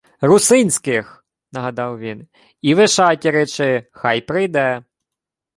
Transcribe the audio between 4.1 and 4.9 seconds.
прийде.